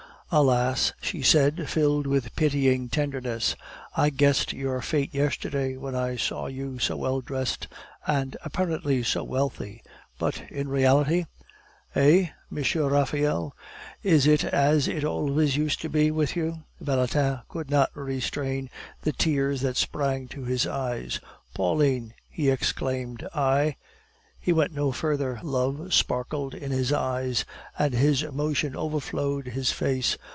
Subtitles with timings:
[0.33, 3.53] "Alas!" she said, filled with pitying tenderness.
[3.97, 7.67] "I guessed your fate yesterday when I saw you so well dressed,
[8.07, 9.83] and apparently so wealthy;
[10.17, 11.25] but in reality?
[11.95, 12.63] Eh, M.
[12.87, 13.53] Raphael,
[14.03, 18.69] is it as it always used to be with you?" Valentin could not restrain
[19.01, 21.19] the tears that sprang to his eyes.
[21.53, 23.75] "Pauline," he exclaimed, "I"
[24.43, 27.45] He went no further, love sparkled in his eyes,
[27.77, 30.17] and his emotion overflowed his face.